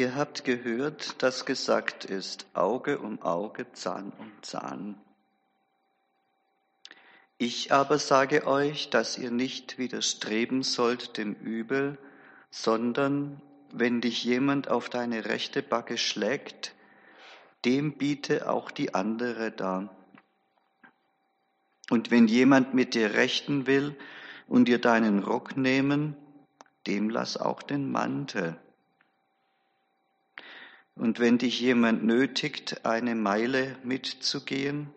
[0.00, 4.98] Ihr habt gehört, dass gesagt ist, Auge um Auge, Zahn um Zahn.
[7.36, 11.98] Ich aber sage euch, dass ihr nicht widerstreben sollt dem Übel,
[12.48, 13.42] sondern
[13.74, 16.74] wenn dich jemand auf deine rechte Backe schlägt,
[17.66, 19.94] dem biete auch die andere dar.
[21.90, 23.94] Und wenn jemand mit dir rechten will
[24.48, 26.16] und dir deinen Rock nehmen,
[26.86, 28.58] dem lass auch den Mantel.
[31.00, 34.92] Und wenn dich jemand nötigt, eine Meile mitzugehen,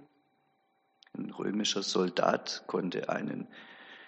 [1.17, 3.47] ein römischer Soldat konnte einen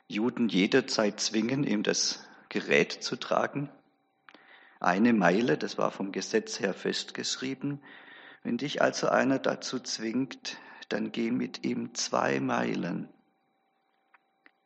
[0.10, 3.70] Juden jederzeit zwingen, ihm das Gerät zu tragen.
[4.82, 7.82] Eine Meile, das war vom Gesetz her festgeschrieben.
[8.44, 10.58] Wenn dich also einer dazu zwingt,
[10.90, 13.08] dann geh mit ihm zwei Meilen.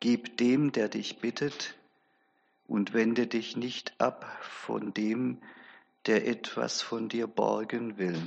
[0.00, 1.76] Gib dem, der dich bittet,
[2.66, 5.59] und wende dich nicht ab von dem, der
[6.08, 8.20] etwas von dir borgen will.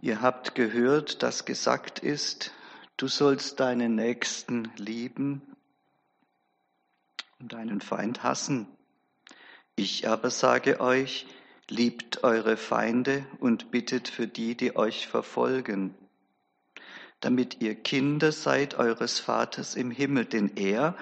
[0.00, 2.52] Ihr habt gehört, dass gesagt ist,
[2.96, 5.42] du sollst deinen Nächsten lieben
[7.38, 8.66] und deinen Feind hassen.
[9.76, 11.26] Ich aber sage euch,
[11.68, 15.94] liebt eure Feinde und bittet für die, die euch verfolgen,
[17.20, 20.96] damit ihr Kinder seid eures Vaters im Himmel, denn er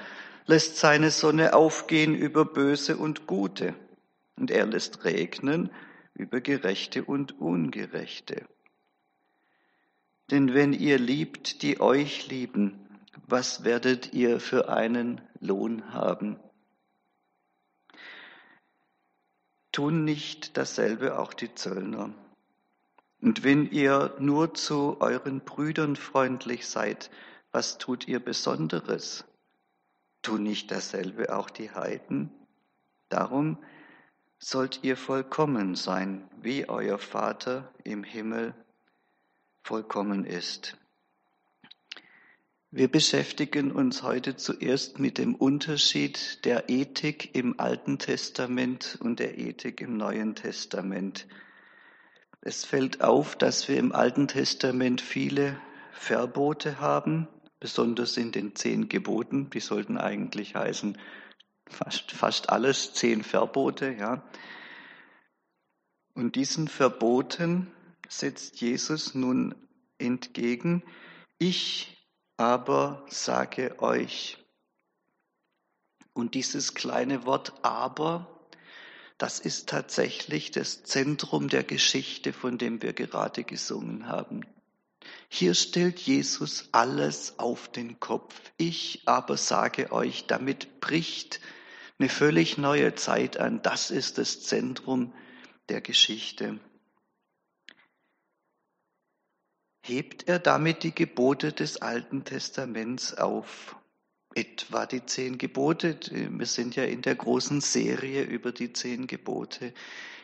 [0.50, 3.72] lässt seine Sonne aufgehen über Böse und Gute,
[4.34, 5.70] und er lässt regnen
[6.12, 8.48] über Gerechte und Ungerechte.
[10.32, 12.84] Denn wenn ihr liebt, die euch lieben,
[13.28, 16.36] was werdet ihr für einen Lohn haben?
[19.70, 22.12] Tun nicht dasselbe auch die Zöllner.
[23.20, 27.08] Und wenn ihr nur zu euren Brüdern freundlich seid,
[27.52, 29.24] was tut ihr Besonderes?
[30.22, 32.30] Tun nicht dasselbe auch die Heiden?
[33.08, 33.58] Darum
[34.38, 38.54] sollt ihr vollkommen sein, wie euer Vater im Himmel
[39.62, 40.76] vollkommen ist.
[42.72, 49.38] Wir beschäftigen uns heute zuerst mit dem Unterschied der Ethik im Alten Testament und der
[49.38, 51.26] Ethik im Neuen Testament.
[52.40, 55.60] Es fällt auf, dass wir im Alten Testament viele
[55.92, 57.26] Verbote haben,
[57.60, 59.50] besonders in den zehn Geboten.
[59.50, 60.98] Die sollten eigentlich heißen
[61.68, 64.22] fast, fast alles zehn Verbote, ja.
[66.14, 67.70] Und diesen Verboten
[68.08, 69.54] setzt Jesus nun
[69.98, 70.82] entgegen,
[71.38, 71.96] ich
[72.36, 74.38] aber sage euch.
[76.12, 78.26] Und dieses kleine Wort aber,
[79.16, 84.44] das ist tatsächlich das Zentrum der Geschichte, von dem wir gerade gesungen haben.
[85.28, 88.34] Hier stellt Jesus alles auf den Kopf.
[88.56, 91.40] Ich aber sage euch, damit bricht
[91.98, 93.62] eine völlig neue Zeit an.
[93.62, 95.12] Das ist das Zentrum
[95.68, 96.58] der Geschichte.
[99.90, 103.76] hebt er damit die Gebote des Alten Testaments auf.
[104.34, 109.74] Etwa die zehn Gebote, wir sind ja in der großen Serie über die zehn Gebote,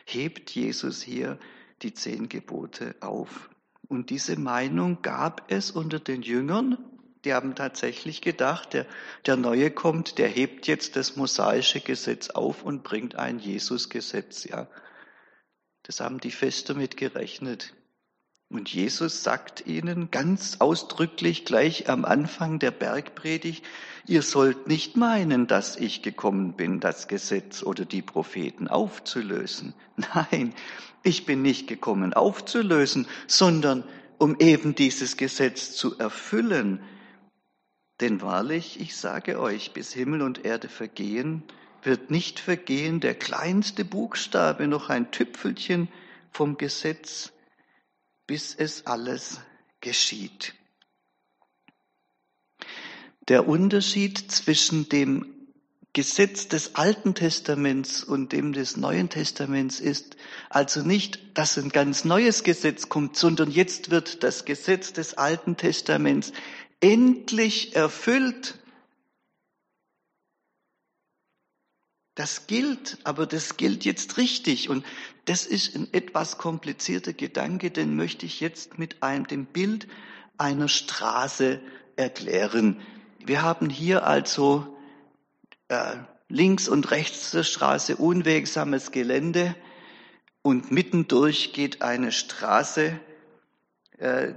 [0.05, 1.37] hebt Jesus hier
[1.81, 3.49] die zehn Gebote auf.
[3.87, 6.77] Und diese Meinung gab es unter den Jüngern,
[7.25, 8.85] die haben tatsächlich gedacht, der,
[9.25, 14.67] der Neue kommt, der hebt jetzt das mosaische Gesetz auf und bringt ein Jesusgesetz, ja.
[15.83, 17.73] Das haben die fest damit gerechnet.
[18.49, 23.65] Und Jesus sagt ihnen ganz ausdrücklich gleich am Anfang der Bergpredigt,
[24.05, 29.73] ihr sollt nicht meinen, dass ich gekommen bin, das Gesetz oder die Propheten aufzulösen.
[30.15, 30.53] Nein,
[31.03, 33.83] ich bin nicht gekommen aufzulösen, sondern
[34.17, 36.79] um eben dieses Gesetz zu erfüllen.
[37.99, 41.43] Denn wahrlich, ich sage euch, bis Himmel und Erde vergehen,
[41.83, 45.89] wird nicht vergehen der kleinste Buchstabe, noch ein Tüpfelchen
[46.31, 47.33] vom Gesetz,
[48.27, 49.39] bis es alles
[49.81, 50.53] geschieht.
[53.29, 55.33] Der Unterschied zwischen dem
[55.93, 60.15] Gesetz des Alten Testaments und dem des Neuen Testaments ist
[60.49, 65.57] also nicht, dass ein ganz neues Gesetz kommt, sondern jetzt wird das Gesetz des Alten
[65.57, 66.33] Testaments
[66.81, 68.59] endlich erfüllt
[72.17, 74.71] Das gilt, aber das gilt jetzt richtig.
[74.71, 74.83] Und
[75.25, 79.87] das ist ein etwas komplizierter Gedanke, den möchte ich jetzt mit einem, dem Bild
[80.39, 81.61] einer Straße
[81.95, 82.81] erklären.
[83.23, 84.75] Wir haben hier also
[85.67, 85.97] äh,
[86.27, 89.55] links und rechts der Straße unwegsames Gelände
[90.41, 92.99] und mittendurch geht eine Straße.
[93.99, 94.33] Äh,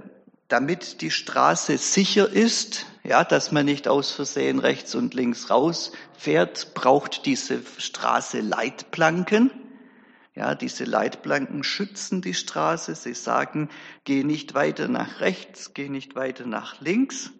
[0.49, 6.73] damit die Straße sicher ist, ja, dass man nicht aus Versehen rechts und links rausfährt,
[6.73, 9.51] braucht diese Straße Leitplanken.
[10.35, 12.95] Ja, diese Leitplanken schützen die Straße.
[12.95, 13.69] Sie sagen,
[14.03, 17.31] geh nicht weiter nach rechts, geh nicht weiter nach links.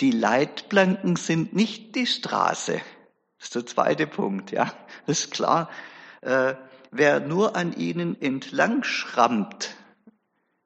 [0.00, 2.80] Die Leitplanken sind nicht die Straße.
[3.38, 4.72] Das ist der zweite Punkt, ja.
[5.06, 5.70] Das ist klar.
[6.20, 6.54] Äh,
[6.90, 9.74] wer nur an ihnen entlang schrammt,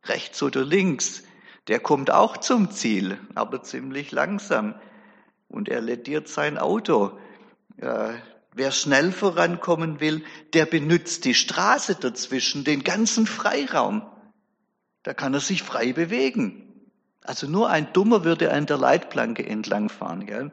[0.05, 1.23] rechts oder links,
[1.69, 4.75] der kommt auch zum Ziel, aber ziemlich langsam.
[5.49, 7.19] Und er lädiert sein Auto.
[7.77, 8.15] Äh,
[8.55, 10.25] wer schnell vorankommen will,
[10.55, 14.03] der benutzt die Straße dazwischen, den ganzen Freiraum.
[15.03, 16.91] Da kann er sich frei bewegen.
[17.23, 20.27] Also nur ein Dummer würde an der Leitplanke entlangfahren.
[20.27, 20.51] Gell?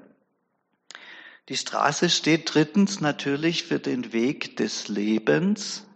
[1.50, 5.88] Die Straße steht drittens natürlich für den Weg des Lebens,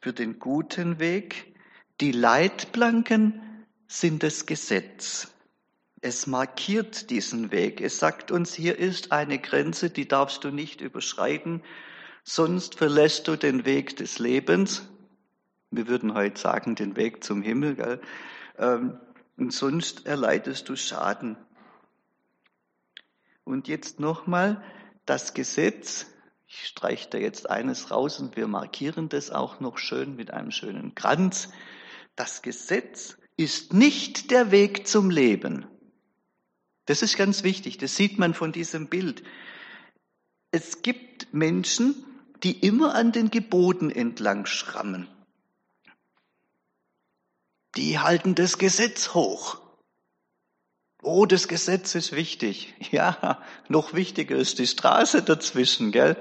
[0.00, 1.54] für den guten Weg.
[2.00, 3.42] Die Leitplanken
[3.86, 5.28] sind das Gesetz.
[6.00, 7.80] Es markiert diesen Weg.
[7.80, 11.62] Es sagt uns, hier ist eine Grenze, die darfst du nicht überschreiten,
[12.22, 14.88] sonst verlässt du den Weg des Lebens.
[15.70, 17.76] Wir würden heute sagen, den Weg zum Himmel.
[17.76, 18.00] Gell?
[18.58, 19.00] Ähm,
[19.36, 21.36] und sonst erleidest du Schaden.
[23.44, 24.62] Und jetzt nochmal
[25.06, 26.06] das Gesetz.
[26.46, 30.50] Ich streiche da jetzt eines raus und wir markieren das auch noch schön mit einem
[30.50, 31.48] schönen Kranz.
[32.14, 35.66] Das Gesetz ist nicht der Weg zum Leben.
[36.86, 37.78] Das ist ganz wichtig.
[37.78, 39.22] Das sieht man von diesem Bild.
[40.50, 42.04] Es gibt Menschen,
[42.42, 45.08] die immer an den Geboten entlang schrammen
[47.76, 49.58] die halten das Gesetz hoch.
[51.02, 52.74] Oh, das Gesetz ist wichtig.
[52.90, 56.16] Ja, noch wichtiger ist die Straße dazwischen, gell?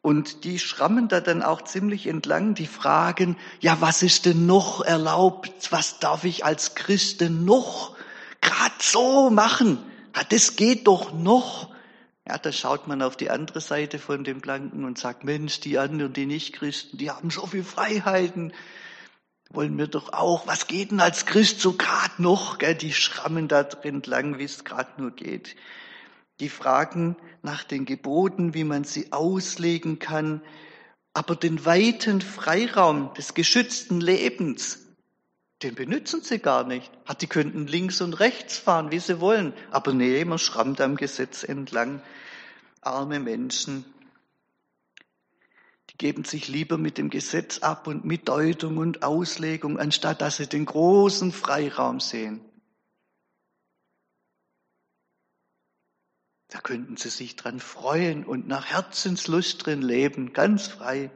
[0.00, 4.80] Und die schrammen da dann auch ziemlich entlang, die fragen, ja, was ist denn noch
[4.80, 5.70] erlaubt?
[5.70, 7.96] Was darf ich als Christ denn noch
[8.40, 9.78] grad so machen?
[10.16, 11.74] Ja, das geht doch noch.
[12.26, 15.78] Ja, da schaut man auf die andere Seite von dem Planken und sagt, Mensch, die
[15.78, 18.52] anderen, die Nicht-Christen, die haben so viel Freiheiten
[19.50, 22.58] wollen wir doch auch, was geht denn als Christ so grad noch?
[22.58, 22.74] Gell?
[22.74, 25.56] Die schrammen da drin lang, wie es grad nur geht.
[26.40, 30.42] Die fragen nach den Geboten, wie man sie auslegen kann,
[31.12, 34.86] aber den weiten Freiraum des geschützten Lebens,
[35.62, 36.92] den benutzen sie gar nicht.
[37.20, 39.52] Die könnten links und rechts fahren, wie sie wollen.
[39.72, 42.00] Aber nee, man schrammt am Gesetz entlang.
[42.80, 43.84] Arme Menschen,
[45.98, 50.46] geben sich lieber mit dem Gesetz ab und mit Deutung und Auslegung, anstatt dass sie
[50.46, 52.40] den großen Freiraum sehen.
[56.48, 61.10] Da könnten sie sich dran freuen und nach Herzenslust drin leben, ganz frei.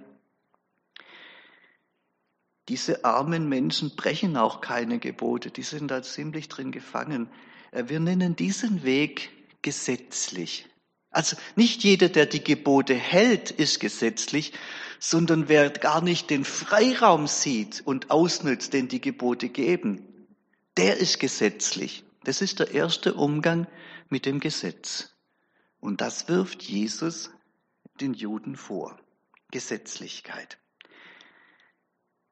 [2.68, 7.28] Diese armen Menschen brechen auch keine Gebote, die sind da ziemlich drin gefangen.
[7.70, 9.30] Äh, wir nennen diesen Weg
[9.62, 10.68] gesetzlich.
[11.10, 14.52] Also nicht jeder, der die Gebote hält, ist gesetzlich,
[14.98, 20.26] sondern wer gar nicht den Freiraum sieht und ausnützt, den die Gebote geben,
[20.76, 22.04] der ist gesetzlich.
[22.24, 23.66] Das ist der erste Umgang
[24.08, 25.11] mit dem Gesetz.
[25.82, 27.32] Und das wirft Jesus
[28.00, 29.00] den Juden vor.
[29.50, 30.56] Gesetzlichkeit.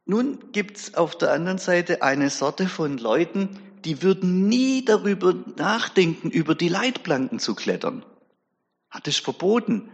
[0.04, 6.30] Nun gibt's auf der anderen Seite eine Sorte von Leuten, die würden nie darüber nachdenken,
[6.30, 8.06] über die Leitplanken zu klettern.
[8.88, 9.90] Hat es verboten.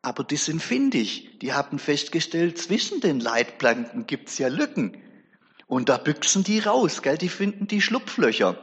[0.00, 1.40] Aber die sind findig.
[1.40, 5.02] Die haben festgestellt, zwischen den Leitplanken gibt's ja Lücken.
[5.66, 7.18] Und da büchsen die raus, gell?
[7.18, 8.56] Die finden die Schlupflöcher.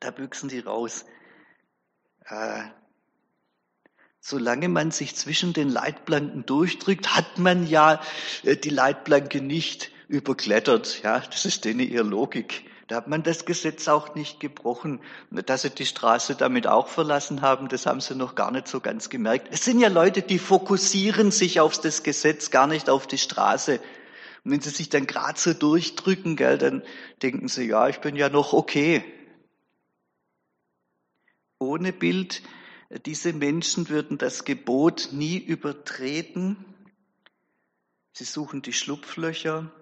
[0.00, 1.06] Da büchsen die raus.
[2.26, 2.64] Äh,
[4.20, 8.00] solange man sich zwischen den Leitplanken durchdrückt, hat man ja
[8.44, 11.02] äh, die Leitplanke nicht überklettert.
[11.02, 12.64] Ja, das ist denen ihre Logik.
[12.90, 15.00] Da hat man das Gesetz auch nicht gebrochen.
[15.30, 18.80] Dass sie die Straße damit auch verlassen haben, das haben sie noch gar nicht so
[18.80, 19.46] ganz gemerkt.
[19.52, 23.80] Es sind ja Leute, die fokussieren sich auf das Gesetz, gar nicht auf die Straße.
[24.44, 26.82] Und wenn sie sich dann gerade so durchdrücken, gell, dann
[27.22, 29.04] denken sie, ja, ich bin ja noch okay.
[31.60, 32.42] Ohne Bild,
[33.06, 36.56] diese Menschen würden das Gebot nie übertreten.
[38.12, 39.72] Sie suchen die Schlupflöcher,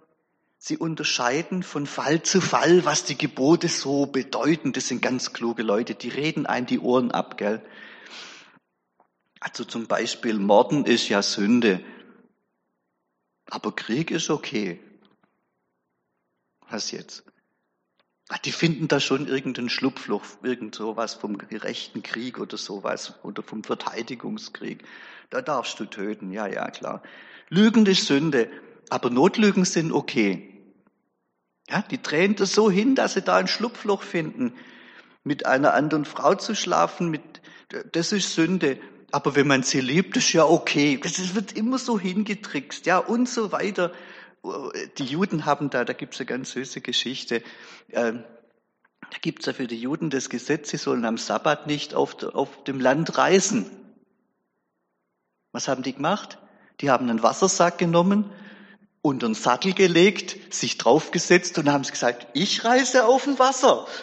[0.60, 4.72] Sie unterscheiden von Fall zu Fall, was die Gebote so bedeuten.
[4.72, 7.64] Das sind ganz kluge Leute, die reden ein die Ohren ab, gell?
[9.38, 11.80] Also zum Beispiel Morden ist ja Sünde,
[13.46, 14.80] aber Krieg ist okay.
[16.68, 17.22] Was jetzt?
[18.44, 23.64] Die finden da schon irgendein Schlupfloch, irgend sowas vom gerechten Krieg oder sowas oder vom
[23.64, 24.84] Verteidigungskrieg.
[25.30, 27.02] Da darfst du töten, ja, ja, klar.
[27.48, 28.50] Lügen ist Sünde,
[28.90, 30.54] aber Notlügen sind okay.
[31.70, 34.54] Ja, die drehen das so hin, dass sie da ein Schlupfloch finden.
[35.24, 37.22] mit einer anderen Frau zu schlafen, mit,
[37.92, 38.80] das ist Sünde.
[39.10, 40.98] Aber wenn man sie liebt, ist ja okay.
[41.02, 43.92] Das wird immer so hingetrickst, ja, und so weiter.
[44.98, 47.42] Die Juden haben da, da gibt's eine ganz süße Geschichte.
[47.90, 48.24] Ähm,
[49.00, 52.64] da gibt's ja für die Juden das Gesetz, sie sollen am Sabbat nicht auf, auf
[52.64, 53.70] dem Land reisen.
[55.52, 56.38] Was haben die gemacht?
[56.80, 58.30] Die haben einen Wassersack genommen,
[59.02, 63.86] unter den Sattel gelegt, sich draufgesetzt und haben gesagt, ich reise auf dem Wasser.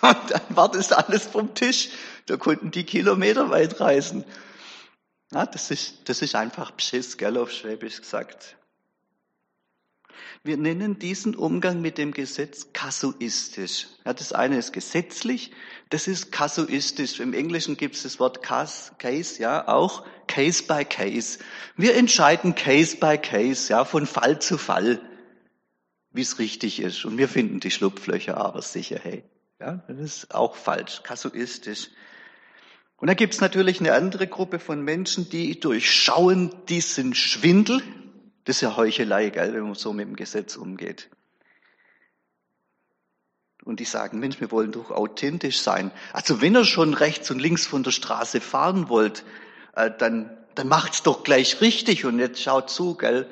[0.00, 1.90] Und dann war das alles vom Tisch.
[2.26, 4.24] Da konnten die Kilometer weit reisen.
[5.32, 8.57] Ja, das ist, das ist einfach Beschiss, gell, auf Schwäbisch gesagt.
[10.42, 13.86] Wir nennen diesen Umgang mit dem Gesetz kasuistisch.
[14.04, 15.52] Ja, das eine ist gesetzlich,
[15.90, 17.20] das ist kasuistisch.
[17.20, 21.38] Im Englischen gibt es das Wort Case, Case, ja, auch Case by Case.
[21.76, 25.00] Wir entscheiden Case by Case, ja, von Fall zu Fall,
[26.12, 27.04] wie es richtig ist.
[27.04, 29.24] Und wir finden die Schlupflöcher aber sicher, hey.
[29.60, 31.90] Ja, das ist auch falsch, kasuistisch.
[32.96, 37.82] Und da gibt es natürlich eine andere Gruppe von Menschen, die durchschauen diesen Schwindel.
[38.48, 41.10] Das ist ja Heuchelei, gell, wenn man so mit dem Gesetz umgeht.
[43.62, 45.90] Und die sagen, Mensch, wir wollen doch authentisch sein.
[46.14, 49.22] Also wenn ihr schon rechts und links von der Straße fahren wollt,
[49.74, 52.06] äh, dann, dann macht's doch gleich richtig.
[52.06, 53.30] Und jetzt schaut zu, gell,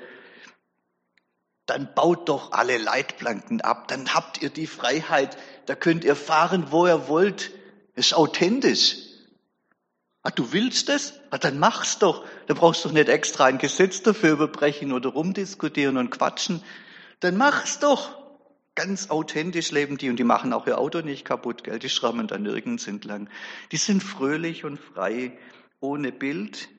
[1.65, 3.89] dann baut doch alle Leitplanken ab.
[3.89, 5.39] Dann habt ihr die Freiheit.
[5.65, 7.53] Da könnt ihr fahren, wo ihr wollt.
[7.95, 9.06] ist authentisch.
[10.27, 11.21] Ah, du willst es?
[11.31, 12.27] Ah, dann mach's doch.
[12.49, 16.65] Da brauchst du nicht extra ein Gesetz dafür überbrechen oder rumdiskutieren und quatschen.
[17.21, 18.19] Dann mach's doch.
[18.75, 21.79] Ganz authentisch leben die und die machen auch ihr Auto nicht kaputt, gell?
[21.79, 23.31] Die schrammen da nirgends entlang.
[23.71, 25.39] Die sind fröhlich und frei,
[25.79, 26.71] ohne Bild.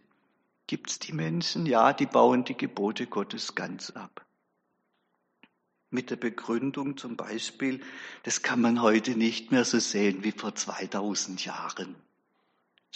[0.68, 1.66] Gibt's die Menschen?
[1.66, 4.26] Ja, die bauen die Gebote Gottes ganz ab.
[5.90, 7.80] Mit der Begründung zum Beispiel,
[8.24, 11.96] das kann man heute nicht mehr so sehen wie vor 2000 Jahren.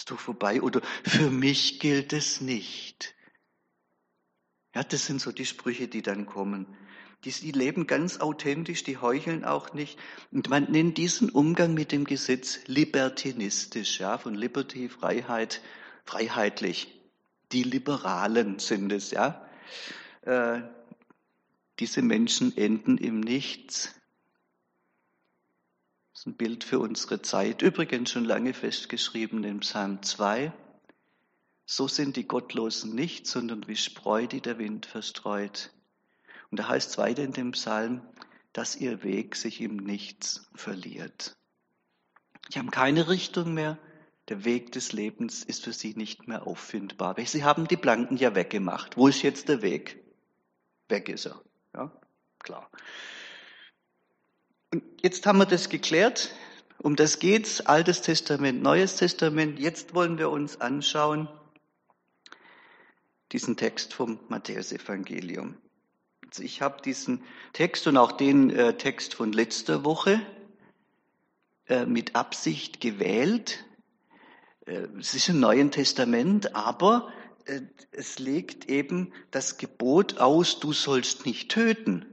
[0.02, 0.64] Ist doch vorbei.
[0.64, 3.14] Oder für mich gilt es nicht.
[4.74, 6.66] Ja, das sind so die Sprüche, die dann kommen.
[7.24, 10.00] Die, die leben ganz authentisch, die heucheln auch nicht.
[10.32, 15.62] Und man nennt diesen Umgang mit dem Gesetz libertinistisch, ja, von Liberty, Freiheit,
[16.04, 17.00] freiheitlich.
[17.52, 19.48] Die Liberalen sind es, ja.
[20.24, 20.62] Äh,
[21.78, 23.94] diese Menschen enden im Nichts.
[26.22, 27.64] Ist ein Bild für unsere Zeit.
[27.64, 30.54] Übrigens schon lange festgeschrieben im Psalm 2.
[31.66, 35.72] So sind die Gottlosen nicht, sondern wie Spreu, die der Wind verstreut.
[36.52, 38.04] Und da heißt es weiter in dem Psalm,
[38.54, 41.36] dass ihr Weg sich im Nichts verliert.
[42.52, 43.80] Sie haben keine Richtung mehr.
[44.28, 47.16] Der Weg des Lebens ist für sie nicht mehr auffindbar.
[47.26, 48.96] Sie haben die Planken ja weggemacht.
[48.96, 50.04] Wo ist jetzt der Weg?
[50.88, 51.42] Weg ist er.
[51.74, 51.92] Ja,
[52.38, 52.70] klar.
[54.74, 56.32] Und jetzt haben wir das geklärt.
[56.78, 57.62] Um das geht's.
[57.62, 59.60] Altes Testament, Neues Testament.
[59.60, 61.28] Jetzt wollen wir uns anschauen
[63.32, 65.56] diesen Text vom Matthäusevangelium.
[66.28, 67.24] Also ich habe diesen
[67.54, 70.22] Text und auch den äh, Text von letzter Woche
[71.68, 73.66] äh, mit Absicht gewählt.
[74.66, 77.12] Äh, es ist im Neuen Testament, aber
[77.46, 77.62] äh,
[77.92, 82.11] es legt eben das Gebot aus, du sollst nicht töten.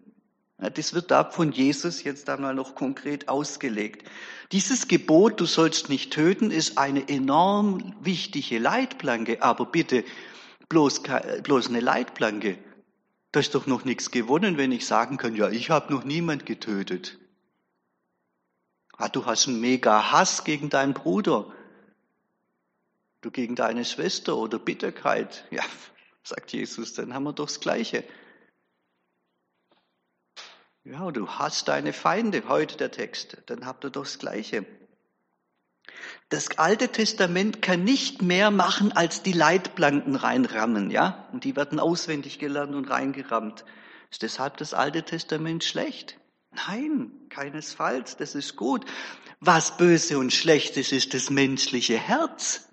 [0.58, 4.08] Das wird da von Jesus jetzt einmal noch konkret ausgelegt.
[4.50, 10.04] Dieses Gebot, du sollst nicht töten, ist eine enorm wichtige Leitplanke, aber bitte
[10.68, 11.02] bloß,
[11.44, 12.58] bloß eine Leitplanke.
[13.30, 16.44] Da ist doch noch nichts gewonnen, wenn ich sagen kann, ja, ich habe noch niemand
[16.44, 17.18] getötet.
[18.96, 21.52] Ah, du hast einen mega Hass gegen deinen Bruder.
[23.20, 25.46] Du gegen deine Schwester oder Bitterkeit.
[25.52, 25.62] Ja,
[26.24, 28.02] sagt Jesus, dann haben wir doch das Gleiche.
[30.90, 34.64] Ja, du hast deine Feinde, heute der Text, dann habt ihr doch das Gleiche.
[36.30, 41.28] Das Alte Testament kann nicht mehr machen, als die Leitplanken reinrammen, ja?
[41.32, 43.66] Und die werden auswendig gelernt und reingerammt.
[44.10, 46.18] Ist deshalb das Alte Testament schlecht?
[46.52, 48.86] Nein, keinesfalls, das ist gut.
[49.40, 52.66] Was böse und schlecht ist, ist das menschliche Herz.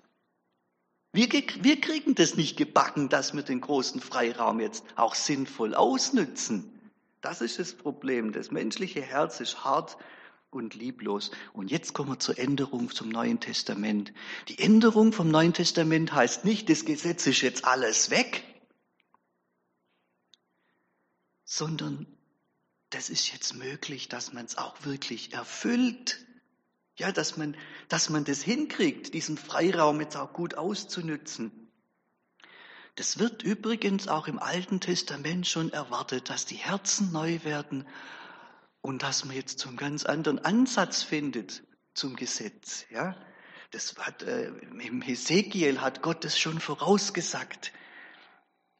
[1.12, 6.75] Wir, wir kriegen das nicht gebacken, dass wir den großen Freiraum jetzt auch sinnvoll ausnützen.
[7.26, 8.30] Das ist das Problem.
[8.30, 9.96] Das menschliche Herz ist hart
[10.50, 11.32] und lieblos.
[11.52, 14.12] Und jetzt kommen wir zur Änderung zum Neuen Testament.
[14.46, 18.44] Die Änderung vom Neuen Testament heißt nicht, das Gesetz ist jetzt alles weg,
[21.44, 22.06] sondern
[22.90, 26.24] das ist jetzt möglich, dass man es auch wirklich erfüllt.
[26.94, 27.56] Ja, dass man,
[27.88, 31.65] dass man das hinkriegt, diesen Freiraum jetzt auch gut auszunützen.
[32.96, 37.86] Das wird übrigens auch im Alten Testament schon erwartet, dass die Herzen neu werden
[38.80, 41.62] und dass man jetzt zum ganz anderen Ansatz findet.
[41.94, 42.84] zum Gesetz.
[42.90, 43.16] Ja,
[43.70, 47.72] das hat äh, im Hesekiel hat Gott es schon vorausgesagt.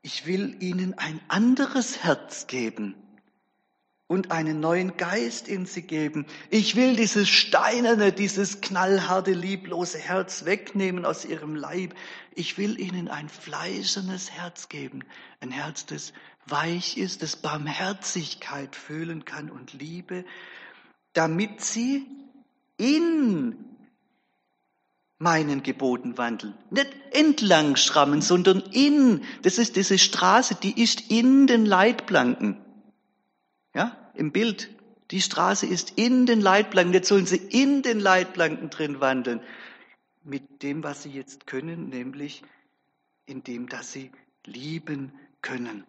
[0.03, 2.95] Ich will ihnen ein anderes Herz geben
[4.09, 6.27] und einen neuen Geist in sie geben.
[6.51, 11.95] Ich will dieses steinerne, dieses knallharte, lieblose Herz wegnehmen aus ihrem Leib.
[12.35, 15.05] Ich will ihnen ein fleischernes Herz geben,
[15.41, 16.13] ein Herz, das
[16.47, 20.25] weich ist, das Barmherzigkeit fühlen kann und Liebe,
[21.13, 22.07] damit sie
[22.77, 23.57] in
[25.19, 26.55] meinen Geboten wandeln.
[26.71, 29.23] Nicht entlang schrammen, sondern in.
[29.43, 32.59] Das ist diese Straße, die ist in den Leitplanken.
[33.77, 34.71] Ja, im Bild.
[35.11, 36.95] Die Straße ist in den Leitplanken.
[36.95, 39.43] Jetzt sollen sie in den Leitplanken drin wandeln.
[40.25, 42.43] Mit dem, was sie jetzt können, nämlich
[43.27, 44.11] in dem, dass sie
[44.47, 45.85] lieben können.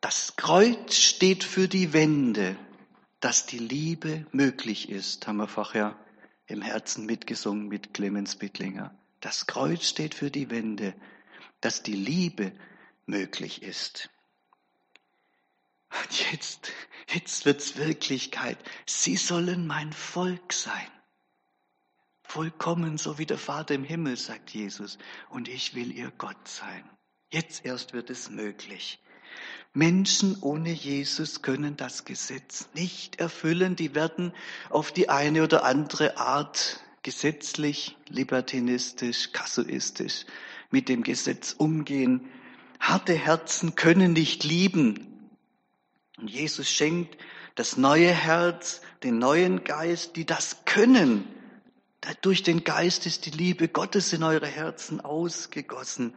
[0.00, 2.56] Das Kreuz steht für die Wende,
[3.18, 5.98] dass die Liebe möglich ist, haben wir vorher
[6.46, 8.94] im Herzen mitgesungen mit Clemens Bittlinger.
[9.18, 10.94] Das Kreuz steht für die Wende,
[11.60, 12.52] dass die Liebe
[13.06, 14.08] möglich ist.
[16.02, 16.72] Und jetzt,
[17.12, 18.58] jetzt wird's Wirklichkeit.
[18.86, 20.90] Sie sollen mein Volk sein.
[22.22, 24.98] Vollkommen, so wie der Vater im Himmel, sagt Jesus.
[25.30, 26.84] Und ich will ihr Gott sein.
[27.30, 29.00] Jetzt erst wird es möglich.
[29.72, 33.76] Menschen ohne Jesus können das Gesetz nicht erfüllen.
[33.76, 34.32] Die werden
[34.70, 40.24] auf die eine oder andere Art gesetzlich, libertinistisch, kasuistisch
[40.70, 42.28] mit dem Gesetz umgehen.
[42.80, 45.15] Harte Herzen können nicht lieben,
[46.16, 47.18] und Jesus schenkt
[47.54, 51.26] das neue Herz, den neuen Geist, die das können.
[52.22, 56.14] Durch den Geist ist die Liebe Gottes in eure Herzen ausgegossen.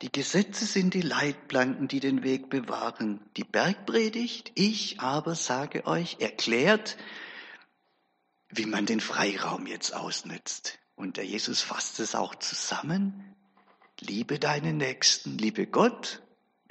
[0.00, 3.20] Die Gesetze sind die Leitplanken, die den Weg bewahren.
[3.36, 6.96] Die Bergpredigt, ich aber sage euch, erklärt,
[8.48, 10.78] wie man den Freiraum jetzt ausnützt.
[10.94, 13.34] Und der Jesus fasst es auch zusammen.
[14.00, 16.21] Liebe deinen Nächsten, liebe Gott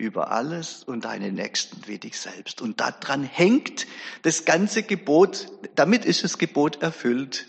[0.01, 2.61] über alles und deinen Nächsten wie dich selbst.
[2.61, 3.87] Und daran hängt
[4.23, 7.47] das ganze Gebot, damit ist das Gebot erfüllt.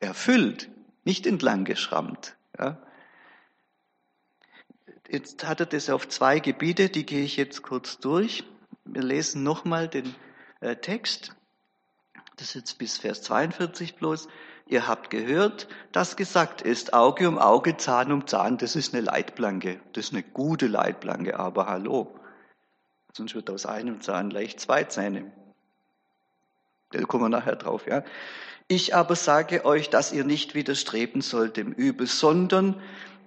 [0.00, 0.68] Erfüllt,
[1.04, 2.36] nicht entlang geschrammt.
[2.58, 2.82] Ja.
[5.08, 8.44] Jetzt hat er das auf zwei Gebiete, die gehe ich jetzt kurz durch.
[8.84, 10.14] Wir lesen nochmal den
[10.60, 11.34] äh, Text.
[12.36, 14.28] Das ist jetzt bis Vers 42 bloß.
[14.70, 19.02] Ihr habt gehört, dass gesagt ist, Auge um Auge, Zahn um Zahn, das ist eine
[19.02, 19.80] Leitplanke.
[19.94, 22.14] Das ist eine gute Leitplanke, aber hallo.
[23.14, 25.32] Sonst wird aus einem Zahn leicht zwei Zähne.
[26.90, 28.04] Da kommen wir nachher drauf, ja.
[28.68, 32.78] Ich aber sage euch, dass ihr nicht widerstreben sollt dem Übel, sondern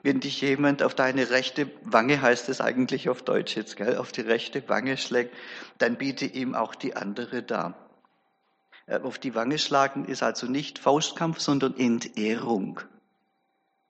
[0.04, 4.12] wenn dich jemand auf deine rechte Wange, heißt es eigentlich auf Deutsch jetzt, gell, auf
[4.12, 5.34] die rechte Wange schlägt,
[5.80, 7.90] dann biete ihm auch die andere dar.
[8.91, 12.82] Äh, auf die Wange schlagen ist also nicht Faustkampf, sondern Entehrung.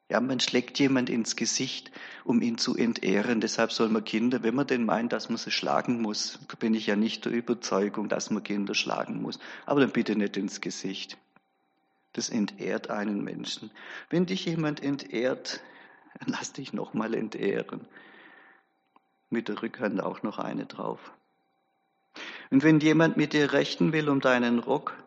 [0.09, 1.89] Ja, man schlägt jemand ins Gesicht,
[2.25, 3.39] um ihn zu entehren.
[3.39, 6.87] Deshalb soll man Kinder, wenn man denn meint, dass man sie schlagen muss, bin ich
[6.87, 9.39] ja nicht der Überzeugung, dass man Kinder schlagen muss.
[9.65, 11.17] Aber dann bitte nicht ins Gesicht.
[12.13, 13.71] Das entehrt einen Menschen.
[14.09, 15.61] Wenn dich jemand entehrt,
[16.25, 17.87] lass dich nochmal entehren.
[19.29, 21.13] Mit der Rückhand auch noch eine drauf.
[22.51, 25.01] Und wenn jemand mit dir rechten will um deinen Rock,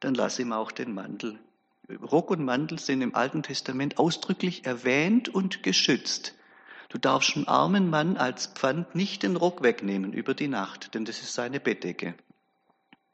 [0.00, 1.38] dann lass ihm auch den Mantel.
[2.00, 6.34] Rock und Mantel sind im Alten Testament ausdrücklich erwähnt und geschützt.
[6.88, 11.04] Du darfst einem armen Mann als Pfand nicht den Rock wegnehmen über die Nacht, denn
[11.04, 12.14] das ist seine Bettdecke.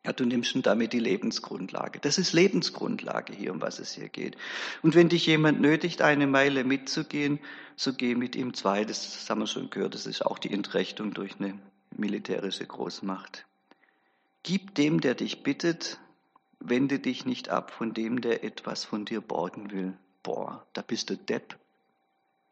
[0.04, 2.00] Ja, du nimmst schon damit die Lebensgrundlage.
[2.00, 4.36] Das ist Lebensgrundlage hier, um was es hier geht.
[4.82, 7.38] Und wenn dich jemand nötigt, eine Meile mitzugehen,
[7.76, 8.84] so geh mit ihm zwei.
[8.84, 9.94] Das haben wir schon gehört.
[9.94, 11.58] Das ist auch die Entrechtung durch eine
[11.96, 13.46] militärische Großmacht.
[14.42, 16.00] Gib dem, der dich bittet,
[16.60, 19.96] wende dich nicht ab von dem, der etwas von dir borgen will.
[20.22, 21.58] Boah, da bist du Depp.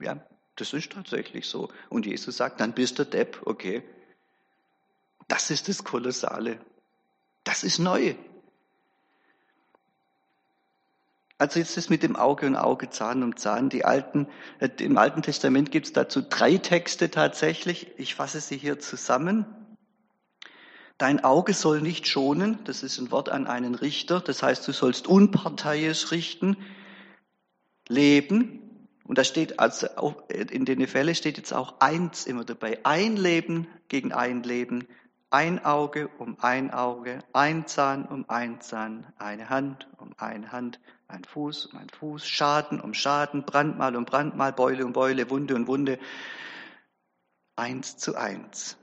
[0.01, 0.25] Ja,
[0.57, 1.71] das ist tatsächlich so.
[1.89, 3.83] Und Jesus sagt, dann bist du Depp, okay.
[5.29, 6.61] Das ist das Kolossale.
[7.45, 8.15] Das ist neu.
[11.39, 13.69] Also jetzt ist mit dem Auge und Auge, Zahn um Zahn.
[13.69, 14.27] Die alten,
[14.59, 17.93] äh, Im Alten Testament gibt es dazu drei Texte tatsächlich.
[17.97, 19.47] Ich fasse sie hier zusammen.
[20.99, 24.73] Dein Auge soll nicht schonen, das ist ein Wort an einen Richter, das heißt, du
[24.73, 26.57] sollst unparteiisch richten,
[27.89, 28.89] leben.
[29.05, 29.87] Und da steht also
[30.29, 32.81] in den Fällen steht jetzt auch eins immer dabei.
[32.85, 34.87] Ein Leben gegen ein Leben,
[35.31, 40.81] ein Auge um ein Auge, ein Zahn um ein Zahn, eine Hand um eine Hand,
[41.07, 45.55] ein Fuß um ein Fuß, Schaden um Schaden, Brandmal um Brandmal, Beule um Beule, Wunde
[45.55, 45.99] um Wunde.
[47.57, 48.77] Eins zu eins.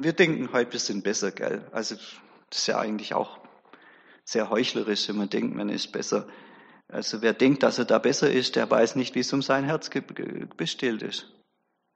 [0.00, 1.66] Wir denken heute, wir sind besser, gell?
[1.72, 1.96] Also
[2.50, 3.38] Das ist ja eigentlich auch
[4.24, 6.26] sehr heuchlerisch, wenn man denkt, man ist besser.
[6.88, 9.64] Also wer denkt, dass er da besser ist, der weiß nicht, wie es um sein
[9.64, 9.90] Herz
[10.56, 11.26] bestellt ist.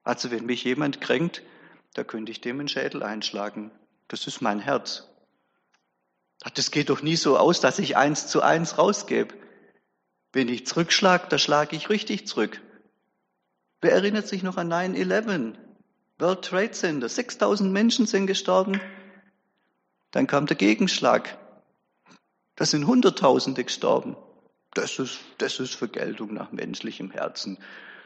[0.02, 1.42] Also wenn mich jemand kränkt,
[1.94, 3.70] da könnte ich dem einen Schädel einschlagen.
[4.08, 5.08] Das ist mein Herz.
[6.54, 9.34] Das geht doch nie so aus, dass ich eins zu eins rausgebe.
[10.32, 12.60] Wenn ich zurückschlage, da schlage ich richtig zurück.
[13.80, 15.54] Wer erinnert sich noch an 9-11?
[16.22, 17.08] World Trade Center.
[17.08, 18.80] 6000 Menschen sind gestorben.
[20.12, 21.36] Dann kam der Gegenschlag.
[22.56, 24.16] Da sind Hunderttausende gestorben.
[24.72, 27.58] Das ist, das ist Vergeltung nach menschlichem Herzen.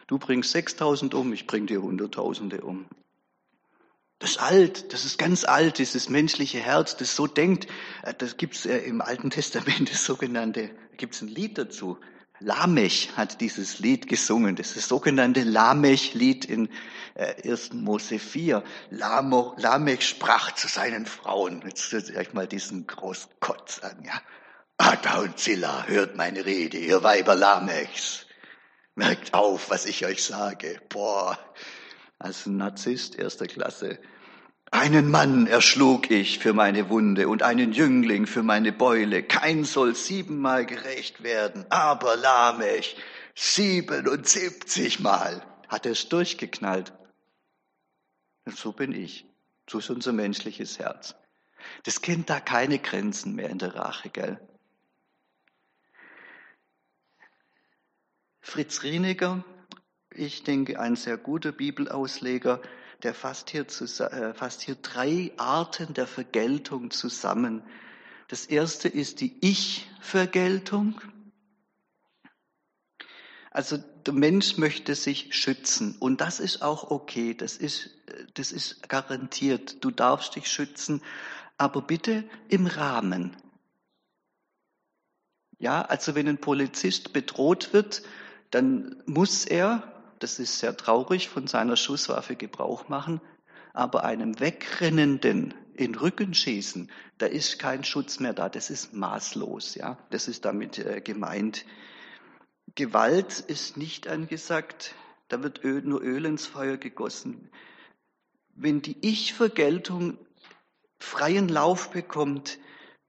[0.06, 2.86] Du bringst 6000 um, ich bring dir Hunderttausende um.
[4.18, 7.66] Das ist alt, das ist ganz alt, dieses menschliche Herz, das so denkt.
[8.02, 11.98] Äh, das gibt's äh, im Alten Testament, das sogenannte, gibt's ein Lied dazu.
[12.40, 16.68] Lamech hat dieses Lied gesungen, das ist das sogenannte Lamech-Lied in
[17.16, 17.70] 1.
[17.70, 18.62] Äh, Mose 4.
[18.90, 21.62] Lamech sprach zu seinen Frauen.
[21.64, 24.20] Jetzt hört euch mal diesen Großkotz an, ja.
[24.78, 28.26] Ada und Zilla, hört meine Rede, ihr Weiber Lamechs.
[28.94, 30.80] Merkt auf, was ich euch sage.
[30.90, 31.38] Boah,
[32.18, 33.98] als Narzisst erster Klasse.
[34.72, 39.22] Einen Mann erschlug ich für meine Wunde und einen Jüngling für meine Beule.
[39.22, 42.96] Kein soll siebenmal gerecht werden, aber Lamech
[43.34, 46.92] siebenundsiebzigmal hat es durchgeknallt.
[48.44, 49.24] Und so bin ich.
[49.68, 51.16] So ist unser menschliches Herz.
[51.84, 54.40] Das kennt da keine Grenzen mehr in der Rache, gell?
[58.40, 59.44] Fritz Rieniger,
[60.10, 62.62] ich denke, ein sehr guter Bibelausleger,
[63.06, 67.62] der fasst hier, äh, fasst hier drei Arten der Vergeltung zusammen.
[68.26, 71.00] Das erste ist die Ich-Vergeltung.
[73.52, 77.90] Also der Mensch möchte sich schützen und das ist auch okay, das ist,
[78.34, 79.84] das ist garantiert.
[79.84, 81.00] Du darfst dich schützen,
[81.58, 83.36] aber bitte im Rahmen.
[85.58, 88.02] Ja, also wenn ein Polizist bedroht wird,
[88.50, 93.20] dann muss er, das ist sehr traurig, von seiner Schusswaffe Gebrauch machen,
[93.72, 99.74] aber einem Wegrennenden in Rücken schießen, da ist kein Schutz mehr da, das ist maßlos,
[99.74, 101.66] ja, das ist damit äh, gemeint.
[102.74, 104.94] Gewalt ist nicht angesagt,
[105.28, 107.50] da wird Öl, nur Öl ins Feuer gegossen.
[108.54, 110.18] Wenn die Ich-Vergeltung
[110.98, 112.58] freien Lauf bekommt,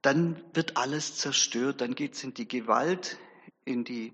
[0.02, 3.18] dann wird alles zerstört, dann geht es in die Gewalt,
[3.66, 4.14] in die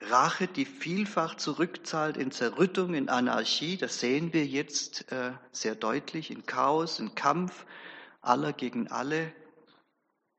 [0.00, 6.30] Rache, die vielfach zurückzahlt in Zerrüttung, in Anarchie, das sehen wir jetzt äh, sehr deutlich,
[6.30, 7.64] in Chaos, in Kampf
[8.20, 9.32] aller gegen alle.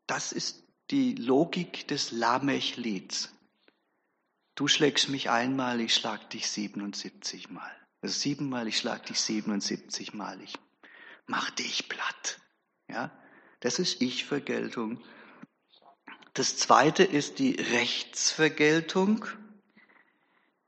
[0.06, 3.34] Das ist die Logik des Lamech-Lieds.
[4.56, 7.72] Du schlägst mich einmal, ich schlag dich 77 Mal.
[8.02, 10.40] Also siebenmal, ich schlag dich 77 Mal.
[10.42, 10.58] Ich
[11.26, 12.40] mach dich platt.
[12.88, 13.12] Ja,
[13.60, 15.04] das ist Ich-Vergeltung.
[16.34, 19.26] Das zweite ist die Rechtsvergeltung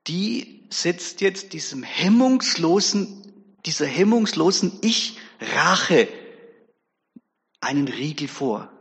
[0.07, 6.07] die setzt jetzt diesem hemmungslosen, dieser hemmungslosen Ich-Rache
[7.61, 8.71] einen Riegel vor.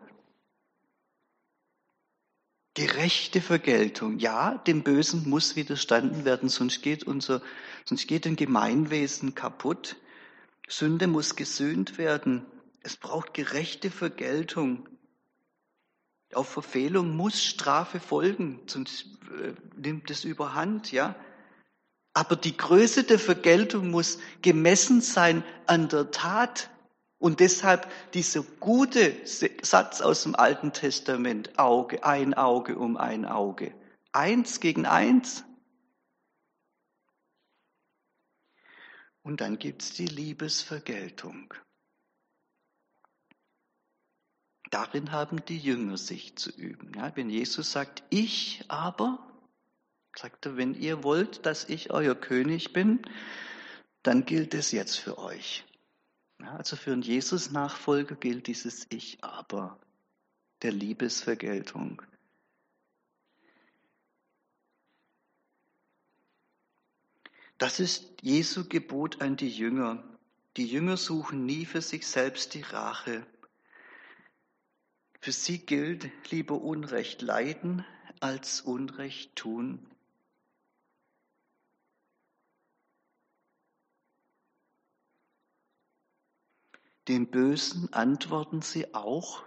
[2.74, 4.18] Gerechte Vergeltung.
[4.18, 7.42] Ja, dem Bösen muss widerstanden werden, sonst geht unser,
[7.84, 9.96] sonst geht ein Gemeinwesen kaputt.
[10.68, 12.46] Sünde muss gesühnt werden.
[12.82, 14.88] Es braucht gerechte Vergeltung.
[16.34, 21.14] Auf Verfehlung muss Strafe folgen, sonst äh, nimmt es überhand, ja.
[22.12, 26.70] Aber die Größe der Vergeltung muss gemessen sein an der Tat.
[27.18, 33.74] Und deshalb dieser gute Satz aus dem Alten Testament, Auge, ein Auge um ein Auge.
[34.12, 35.44] Eins gegen eins.
[39.22, 41.52] Und dann gibt's die Liebesvergeltung.
[44.70, 46.92] Darin haben die Jünger sich zu üben.
[46.94, 49.18] Ja, wenn Jesus sagt, ich aber,
[50.14, 53.00] sagt er, wenn ihr wollt, dass ich euer König bin,
[54.02, 55.64] dann gilt es jetzt für euch.
[56.40, 59.78] Ja, also für einen Jesus-Nachfolger gilt dieses Ich aber
[60.62, 62.02] der Liebesvergeltung.
[67.56, 70.04] Das ist Jesu Gebot an die Jünger.
[70.56, 73.26] Die Jünger suchen nie für sich selbst die Rache,
[75.20, 77.84] für sie gilt lieber Unrecht leiden
[78.20, 79.84] als Unrecht tun.
[87.08, 89.42] Dem Bösen antworten sie auch,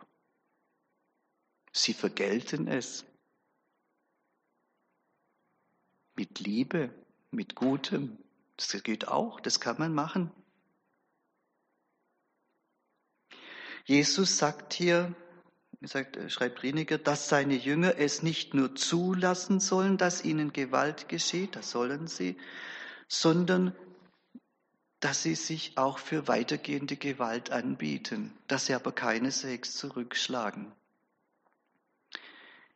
[1.72, 3.06] sie vergelten es
[6.16, 6.94] mit Liebe,
[7.30, 8.18] mit Gutem.
[8.58, 10.32] Das geht auch, das kann man machen.
[13.86, 15.16] Jesus sagt hier,
[15.88, 21.56] sagt, schreibt Rieniger, dass seine Jünger es nicht nur zulassen sollen, dass ihnen Gewalt geschieht,
[21.56, 22.38] das sollen sie,
[23.08, 23.76] sondern
[25.00, 30.72] dass sie sich auch für weitergehende Gewalt anbieten, dass sie aber keineswegs zurückschlagen.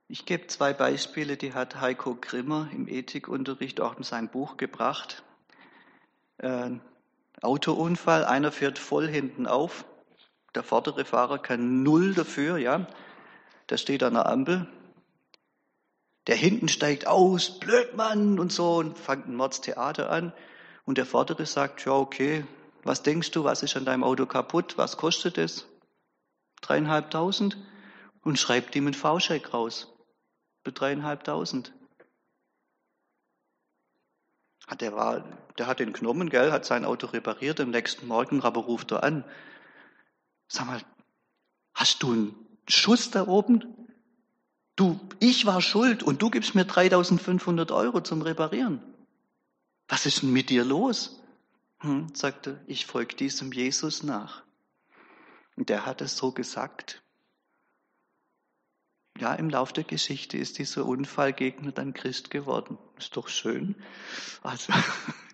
[0.07, 5.23] Ich gebe zwei Beispiele, die hat Heiko Grimmer im Ethikunterricht auch in sein Buch gebracht.
[6.37, 6.71] Äh,
[7.41, 9.85] Autounfall, einer fährt voll hinten auf,
[10.55, 12.87] der vordere Fahrer kann null dafür, ja.
[13.69, 14.67] Der steht an der Ampel.
[16.27, 20.33] Der hinten steigt aus, Blödmann und so und fängt ein Mordstheater an.
[20.85, 22.45] Und der Vordere sagt, ja, okay,
[22.83, 24.77] was denkst du, was ist an deinem Auto kaputt?
[24.77, 25.67] Was kostet es?
[26.61, 27.57] Dreieinhalbtausend?
[28.23, 29.93] Und schreibt ihm einen V-Scheck raus.
[30.63, 31.73] Für dreieinhalbtausend.
[34.79, 35.23] Der, war,
[35.59, 39.03] der hat den genommen, gell, hat sein Auto repariert, am nächsten Morgen aber ruft er
[39.03, 39.23] an.
[40.47, 40.81] Sag mal,
[41.73, 42.35] hast du einen
[42.67, 43.75] Schuss da oben?
[44.75, 48.81] Du, ich war schuld und du gibst mir 3500 Euro zum Reparieren.
[49.87, 51.21] Was ist denn mit dir los?
[51.79, 54.43] Hm, sagte, ich folge diesem Jesus nach.
[55.55, 57.03] Und der hat es so gesagt.
[59.17, 62.77] Ja, im Lauf der Geschichte ist dieser Unfallgegner dann Christ geworden.
[62.97, 63.75] Ist doch schön.
[64.43, 64.73] Also,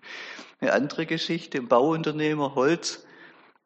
[0.60, 3.04] eine andere Geschichte, Bauunternehmer Holz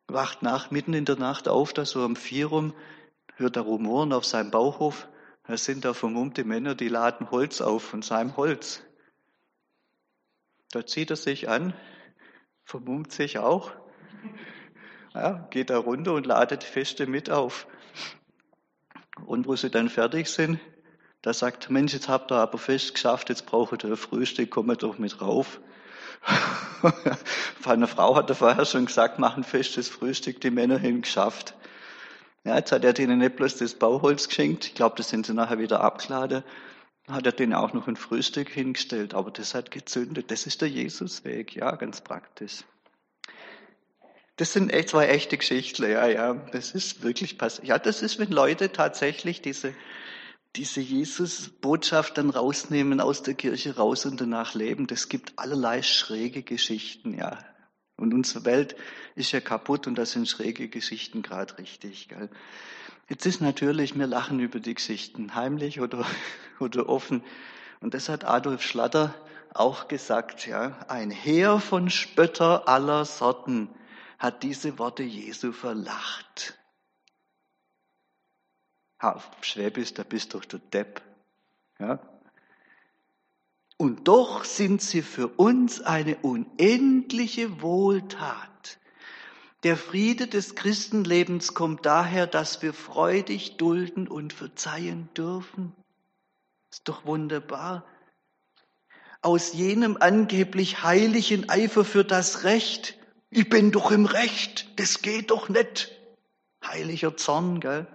[0.08, 2.74] wacht nach, mitten in der Nacht auf, da so am Vier rum,
[3.36, 5.08] hört er Rumoren auf seinem Bauhof.
[5.46, 8.82] Da sind da vermummte Männer, die laden Holz auf von seinem Holz.
[10.72, 11.72] Da zieht er sich an,
[12.64, 13.70] vermummt sich auch,
[15.14, 17.66] ja, geht da runter und ladet Feste mit auf.
[19.24, 20.60] Und wo sie dann fertig sind,
[21.22, 24.98] da sagt, Mensch, jetzt habt ihr aber Fest geschafft, jetzt braucht ihr Frühstück, kommt doch
[24.98, 25.60] mit rauf.
[27.64, 31.54] Eine Frau hat er vorher schon gesagt, machen festes Frühstück, die Männer hin geschafft.
[32.44, 35.34] Ja, jetzt hat er denen nicht bloß das Bauholz geschenkt, ich glaube, das sind sie
[35.34, 36.44] nachher wieder abgeladen,
[37.08, 40.30] hat er denen auch noch ein Frühstück hingestellt, aber das hat gezündet.
[40.30, 42.64] Das ist der Jesusweg, ja, ganz praktisch.
[44.36, 46.34] Das sind echt zwei echte Geschichten, ja, ja.
[46.52, 47.66] Das ist wirklich passiert.
[47.66, 49.74] Ja, das ist, wenn Leute tatsächlich diese,
[50.56, 54.86] diese Jesus-Botschaft dann rausnehmen aus der Kirche raus und danach leben.
[54.86, 57.38] Das gibt allerlei schräge Geschichten, ja.
[57.96, 58.76] Und unsere Welt
[59.14, 62.30] ist ja kaputt und da sind schräge Geschichten gerade richtig, gell.
[63.08, 66.04] Jetzt ist natürlich, wir lachen über die Geschichten, heimlich oder,
[66.58, 67.22] oder offen.
[67.80, 69.14] Und das hat Adolf Schlatter
[69.54, 70.78] auch gesagt, ja.
[70.88, 73.68] Ein Heer von Spötter aller Sorten
[74.18, 76.58] hat diese Worte Jesu verlacht.
[79.14, 81.00] Auf Schwäbisch, da bist doch der Depp.
[81.78, 82.00] Ja.
[83.76, 88.78] Und doch sind sie für uns eine unendliche Wohltat.
[89.62, 95.72] Der Friede des Christenlebens kommt daher, dass wir freudig dulden und verzeihen dürfen.
[96.72, 97.84] Ist doch wunderbar.
[99.22, 102.98] Aus jenem angeblich heiligen Eifer für das Recht,
[103.30, 105.92] ich bin doch im Recht, das geht doch nicht.
[106.64, 107.86] Heiliger Zorn, gell?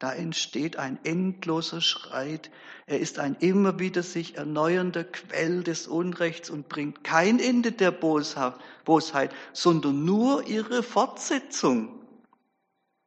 [0.00, 2.50] Da entsteht ein endloser Schreit.
[2.86, 7.90] Er ist ein immer wieder sich erneuernder Quell des Unrechts und bringt kein Ende der
[7.90, 12.00] Bosheit, sondern nur ihre Fortsetzung.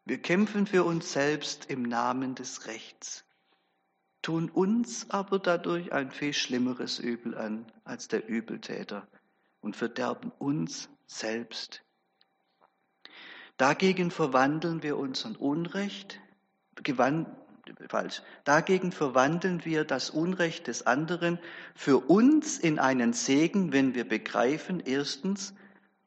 [0.06, 3.26] Wir kämpfen für uns selbst im Namen des Rechts,
[4.22, 9.08] tun uns aber dadurch ein viel schlimmeres Übel an als der Übeltäter
[9.62, 11.82] und verderben uns selbst.
[13.58, 16.20] Dagegen verwandeln wir unseren Unrecht
[17.90, 18.22] falsch.
[18.44, 21.40] Dagegen verwandeln wir das Unrecht des anderen
[21.76, 25.54] für uns in einen Segen, wenn wir begreifen, erstens,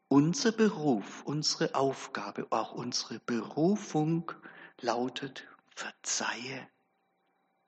[0.08, 4.32] unser Beruf, unsere Aufgabe, auch unsere Berufung
[4.80, 6.68] lautet, verzeihe.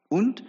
[0.08, 0.44] Und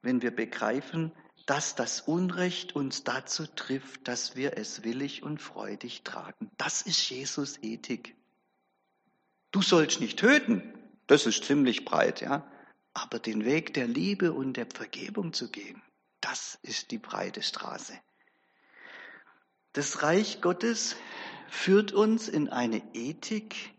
[0.00, 1.12] wenn wir begreifen,
[1.46, 6.50] dass das Unrecht uns dazu trifft, dass wir es willig und freudig tragen.
[6.56, 8.16] Das ist Jesus Ethik.
[9.50, 10.62] Du sollst nicht töten,
[11.12, 12.42] das ist ziemlich breit, ja.
[12.94, 15.82] Aber den Weg der Liebe und der Vergebung zu gehen,
[16.22, 17.92] das ist die breite Straße.
[19.74, 20.96] Das Reich Gottes
[21.50, 23.74] führt uns in eine Ethik,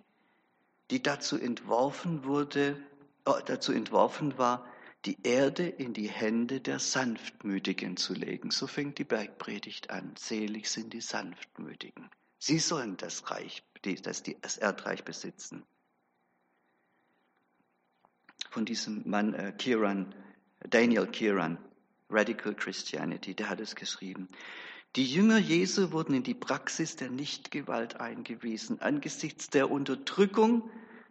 [0.92, 2.80] die dazu entworfen wurde,
[3.26, 4.68] äh, dazu entworfen war,
[5.06, 8.52] die Erde in die Hände der Sanftmütigen zu legen.
[8.52, 10.14] So fängt die Bergpredigt an.
[10.20, 12.12] Selig sind die Sanftmütigen.
[12.38, 13.64] Sie sollen das Reich,
[14.04, 15.64] das, das Erdreich besitzen
[18.54, 20.14] von diesem Mann äh, Kieran,
[20.70, 21.58] Daniel Kieran,
[22.10, 24.28] Radical Christianity, der hat es geschrieben.
[24.96, 30.70] Die Jünger Jesu wurden in die Praxis der Nichtgewalt eingewiesen, angesichts der Unterdrückung,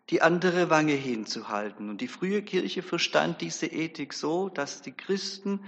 [0.08, 1.90] die andere Wange hinzuhalten.
[1.90, 5.64] Und die frühe Kirche verstand diese Ethik so, dass die Christen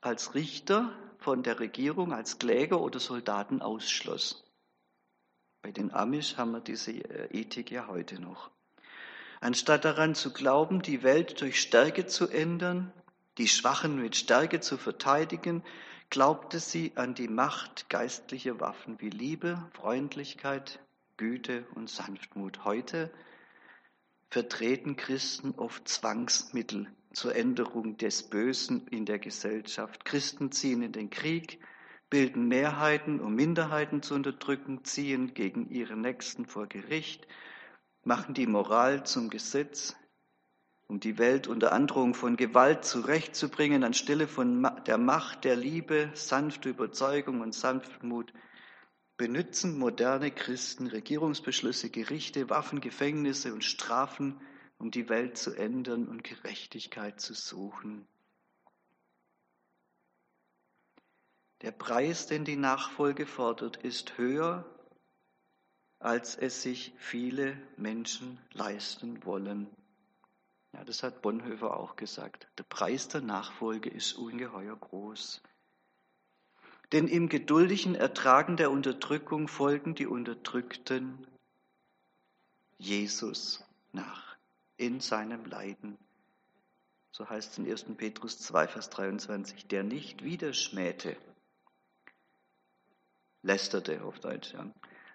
[0.00, 4.44] als Richter von der Regierung, als Kläger oder Soldaten ausschloss.
[5.62, 8.50] Bei den Amish haben wir diese äh, Ethik ja heute noch.
[9.40, 12.92] Anstatt daran zu glauben, die Welt durch Stärke zu ändern,
[13.38, 15.62] die Schwachen mit Stärke zu verteidigen,
[16.10, 20.80] glaubte sie an die Macht geistlicher Waffen wie Liebe, Freundlichkeit,
[21.16, 22.64] Güte und Sanftmut.
[22.64, 23.12] Heute
[24.30, 30.04] vertreten Christen oft Zwangsmittel zur Änderung des Bösen in der Gesellschaft.
[30.04, 31.60] Christen ziehen in den Krieg,
[32.10, 37.26] bilden Mehrheiten, um Minderheiten zu unterdrücken, ziehen gegen ihre Nächsten vor Gericht,
[38.08, 39.94] machen die Moral zum Gesetz,
[40.86, 46.70] um die Welt unter Androhung von Gewalt zurechtzubringen, anstelle von der Macht der Liebe, sanfte
[46.70, 48.32] Überzeugung und Sanftmut
[49.18, 54.40] benützen moderne Christen Regierungsbeschlüsse, Gerichte, Waffen, Gefängnisse und Strafen,
[54.78, 58.08] um die Welt zu ändern und Gerechtigkeit zu suchen.
[61.60, 64.64] Der Preis, den die Nachfolge fordert, ist höher,
[66.00, 69.68] als es sich viele Menschen leisten wollen.
[70.72, 72.46] Ja, das hat Bonhoeffer auch gesagt.
[72.58, 75.42] Der Preis der Nachfolge ist ungeheuer groß.
[76.92, 81.26] Denn im geduldigen Ertragen der Unterdrückung folgen die Unterdrückten
[82.78, 84.36] Jesus nach
[84.76, 85.98] in seinem Leiden.
[87.10, 87.84] So heißt es in 1.
[87.96, 91.16] Petrus 2, Vers 23, der nicht widerschmähte,
[93.42, 94.64] lästerte auf Deutsch, ja,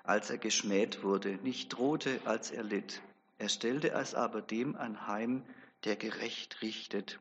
[0.03, 3.01] als er geschmäht wurde, nicht drohte, als er litt.
[3.37, 5.43] Er stellte es aber dem anheim,
[5.85, 7.19] der gerecht richtet.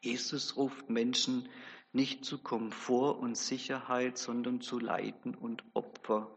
[0.00, 1.48] Jesus ruft Menschen
[1.92, 6.30] nicht zu Komfort und Sicherheit, sondern zu Leiden und Opfer,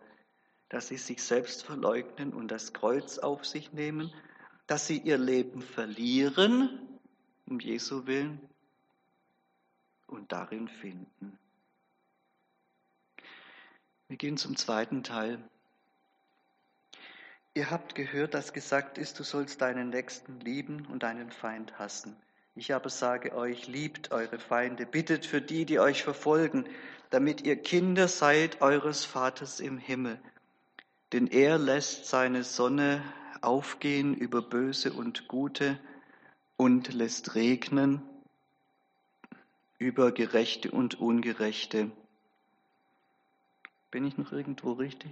[0.70, 4.14] dass sie sich selbst verleugnen und das Kreuz auf sich nehmen,
[4.68, 7.00] dass sie ihr Leben verlieren,
[7.46, 8.40] um Jesu willen,
[10.08, 11.38] und darin finden.
[14.10, 15.38] Wir gehen zum zweiten Teil.
[17.54, 22.16] Ihr habt gehört, dass gesagt ist, du sollst deinen Nächsten lieben und deinen Feind hassen.
[22.56, 26.66] Ich aber sage euch, liebt eure Feinde, bittet für die, die euch verfolgen,
[27.12, 30.20] damit ihr Kinder seid eures Vaters im Himmel.
[31.14, 33.04] Denn er lässt seine Sonne
[33.42, 35.80] aufgehen über Böse und Gute
[36.58, 38.02] und lässt regnen
[39.78, 41.92] über Gerechte und Ungerechte.
[43.92, 45.12] Bin ich noch irgendwo richtig?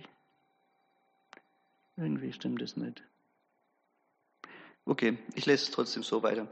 [1.96, 3.04] Irgendwie stimmt es nicht.
[4.86, 6.48] Okay, ich lese es trotzdem so weiter.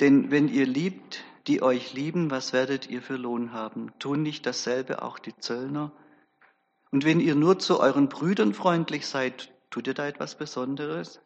[0.00, 3.92] Denn wenn ihr liebt, die euch lieben, was werdet ihr für Lohn haben?
[3.98, 5.92] Tun nicht dasselbe auch die Zöllner?
[6.90, 11.20] Und wenn ihr nur zu euren Brüdern freundlich seid, tut ihr da etwas Besonderes?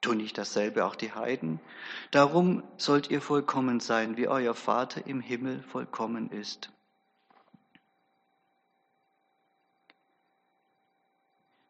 [0.00, 1.60] Tun nicht dasselbe auch die Heiden?
[2.10, 6.70] Darum sollt ihr vollkommen sein, wie euer Vater im Himmel vollkommen ist.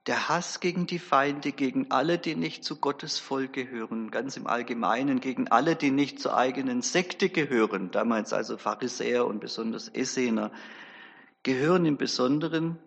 [0.07, 4.47] Der Hass gegen die Feinde, gegen alle, die nicht zu Gottes Volk gehören, ganz im
[4.47, 10.53] Allgemeinen, gegen alle, die nicht zur eigenen Sekte gehören, damals also Pharisäer und besonders Essener,
[11.43, 12.79] gehören im Besonderen,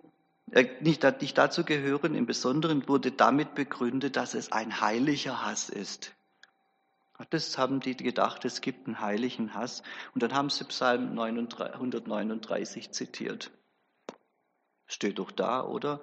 [0.52, 5.70] äh, nicht, nicht dazu gehören, im Besonderen wurde damit begründet, dass es ein heiliger Hass
[5.70, 6.14] ist.
[7.32, 9.82] Das haben die gedacht, es gibt einen heiligen Hass.
[10.14, 13.50] Und dann haben sie Psalm 139 zitiert.
[14.86, 16.00] Steht doch da, oder?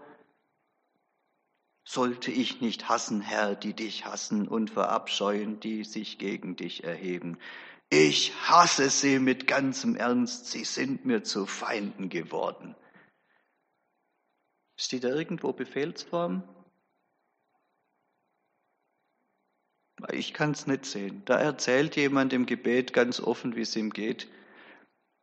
[1.85, 7.39] Sollte ich nicht hassen, Herr, die dich hassen und verabscheuen, die sich gegen dich erheben?
[7.91, 12.75] Ich hasse sie mit ganzem Ernst, sie sind mir zu Feinden geworden.
[14.77, 16.43] Steht da irgendwo Befehlsform?
[20.11, 21.23] Ich kann es nicht sehen.
[21.27, 24.27] Da erzählt jemand im Gebet ganz offen, wie es ihm geht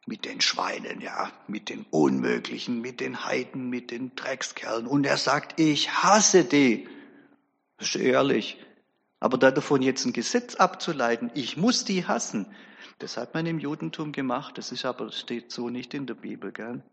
[0.05, 4.87] mit den Schweinen, ja, mit den Unmöglichen, mit den Heiden, mit den Dreckskerlen.
[4.87, 6.87] Und er sagt, ich hasse die.
[7.77, 8.57] Das ist ehrlich.
[9.19, 12.47] Aber davon jetzt ein Gesetz abzuleiten, ich muss die hassen,
[12.97, 16.51] das hat man im Judentum gemacht, das ist aber, steht so nicht in der Bibel,
[16.51, 16.83] gell?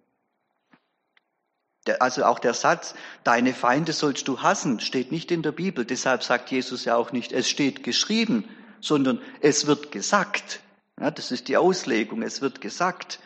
[2.01, 2.95] Also auch der Satz,
[3.25, 5.87] deine Feinde sollst du hassen, steht nicht in der Bibel.
[5.87, 8.45] Deshalb sagt Jesus ja auch nicht, es steht geschrieben,
[8.81, 10.61] sondern es wird gesagt.
[11.01, 12.23] Ja, das ist die Auslegung.
[12.23, 13.21] Es wird gesagt,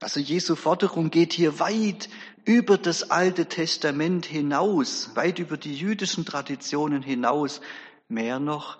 [0.00, 2.08] also Jesu Forderung geht hier weit
[2.44, 7.60] über das Alte Testament hinaus, weit über die jüdischen Traditionen hinaus,
[8.08, 8.78] mehr noch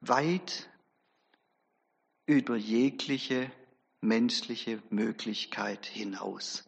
[0.00, 0.68] weit
[2.26, 3.50] über jegliche
[4.00, 6.64] menschliche Möglichkeit hinaus.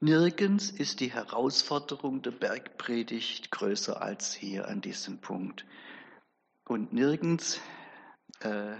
[0.00, 5.64] Nirgends ist die Herausforderung der Bergpredigt größer als hier an diesem Punkt.
[6.64, 7.60] Und nirgends,
[8.40, 8.76] äh,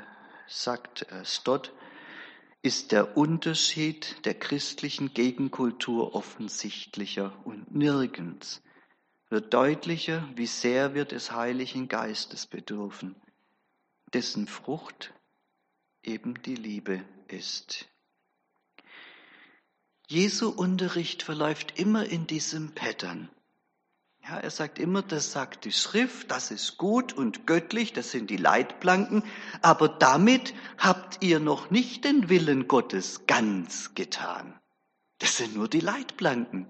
[0.47, 1.73] sagt äh, Stott,
[2.63, 8.63] ist der Unterschied der christlichen Gegenkultur offensichtlicher und nirgends
[9.29, 13.17] wird deutlicher, wie sehr wir des Heiligen Geistes bedürfen,
[14.13, 15.13] dessen Frucht
[16.03, 17.87] eben die Liebe ist.
[20.09, 23.29] Jesu Unterricht verläuft immer in diesem Pattern.
[24.29, 28.29] Ja, er sagt immer, das sagt die Schrift, das ist gut und göttlich, das sind
[28.29, 29.23] die Leitplanken,
[29.63, 34.59] aber damit habt ihr noch nicht den Willen Gottes ganz getan.
[35.19, 36.69] Das sind nur die Leitplanken.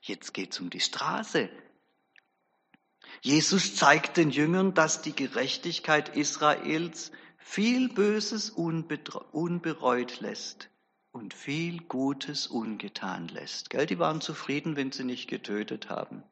[0.00, 1.48] Jetzt geht's um die Straße.
[3.22, 10.70] Jesus zeigt den Jüngern, dass die Gerechtigkeit Israels viel Böses unbereut lässt
[11.12, 13.70] und viel Gutes ungetan lässt.
[13.70, 13.86] Gell?
[13.86, 16.24] Die waren zufrieden, wenn sie nicht getötet haben.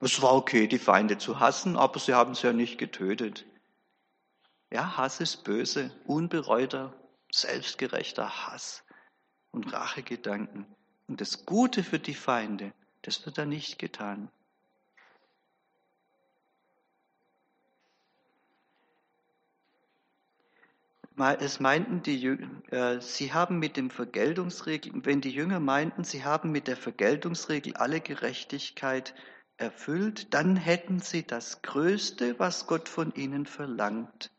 [0.00, 3.46] Es war okay, die Feinde zu hassen, aber sie haben sie ja nicht getötet.
[4.70, 6.92] Ja, Hass ist böse, unbereuter,
[7.30, 8.84] selbstgerechter Hass
[9.50, 10.66] und Rachegedanken.
[11.06, 12.72] Und das Gute für die Feinde,
[13.02, 14.30] das wird da nicht getan.
[21.16, 26.24] es meinten die Jünger, äh, sie haben mit dem Vergeltungsregel, wenn die Jünger meinten, sie
[26.24, 29.14] haben mit der Vergeltungsregel alle Gerechtigkeit
[29.64, 34.30] erfüllt, dann hätten sie das Größte, was Gott von ihnen verlangt,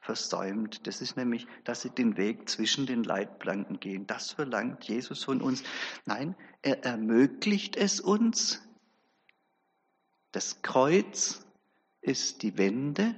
[0.00, 0.86] versäumt.
[0.86, 4.06] Das ist nämlich, dass sie den Weg zwischen den Leitplanken gehen.
[4.06, 5.62] Das verlangt Jesus von uns.
[6.04, 8.62] Nein, er ermöglicht es uns.
[10.32, 11.46] Das Kreuz
[12.02, 13.14] ist die Wende,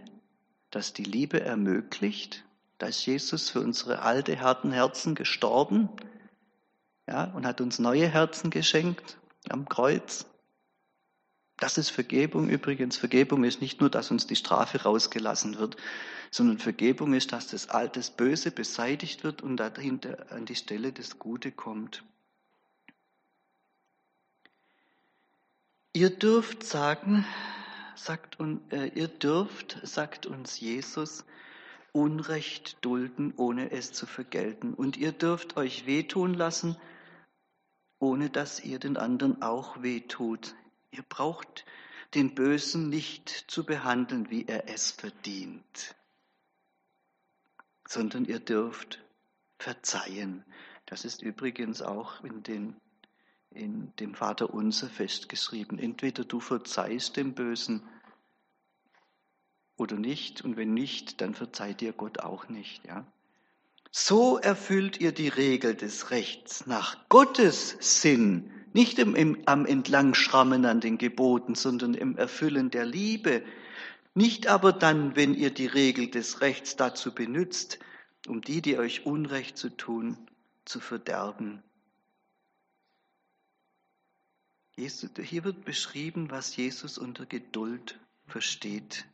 [0.71, 2.45] das die Liebe ermöglicht.
[2.79, 5.89] Da ist Jesus für unsere alte, harten Herzen gestorben
[7.09, 10.30] ja, und hat uns neue Herzen geschenkt am Kreuz.
[11.61, 12.97] Das ist Vergebung übrigens.
[12.97, 15.77] Vergebung ist nicht nur, dass uns die Strafe rausgelassen wird,
[16.31, 21.19] sondern Vergebung ist, dass das alte Böse beseitigt wird und dahinter an die Stelle das
[21.19, 22.03] Gute kommt.
[25.93, 27.27] Ihr dürft sagen,
[27.95, 28.39] sagt
[28.71, 31.25] äh, ihr dürft, sagt uns Jesus,
[31.93, 34.73] Unrecht dulden, ohne es zu vergelten.
[34.73, 36.77] Und ihr dürft euch wehtun lassen,
[37.99, 40.55] ohne dass ihr den anderen auch wehtut.
[40.91, 41.65] Ihr braucht
[42.15, 45.95] den Bösen nicht zu behandeln, wie er es verdient,
[47.87, 49.01] sondern ihr dürft
[49.59, 50.45] verzeihen.
[50.87, 52.77] Das ist übrigens auch in, den,
[53.51, 55.79] in dem Vater Unser festgeschrieben.
[55.79, 57.89] Entweder du verzeihst dem Bösen
[59.77, 60.43] oder nicht.
[60.43, 62.85] Und wenn nicht, dann verzeiht dir Gott auch nicht.
[62.85, 63.07] Ja?
[63.93, 70.65] So erfüllt ihr die Regel des Rechts nach Gottes Sinn, nicht im, im, am Entlangschrammen
[70.65, 73.43] an den Geboten, sondern im Erfüllen der Liebe.
[74.15, 77.79] Nicht aber dann, wenn ihr die Regel des Rechts dazu benützt,
[78.27, 80.17] um die, die euch Unrecht zu tun,
[80.65, 81.63] zu verderben.
[84.77, 89.05] hier wird beschrieben, was Jesus unter Geduld versteht.